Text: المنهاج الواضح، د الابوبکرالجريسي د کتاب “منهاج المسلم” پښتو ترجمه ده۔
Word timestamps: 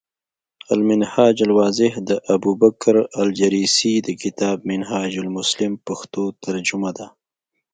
المنهاج 0.75 1.35
الواضح، 1.47 1.91
د 2.09 2.09
الابوبکرالجريسي 2.21 3.93
د 4.07 4.09
کتاب 4.23 4.57
“منهاج 4.71 5.11
المسلم” 5.25 5.71
پښتو 5.87 6.23
ترجمه 6.45 6.89
ده۔ 6.97 7.07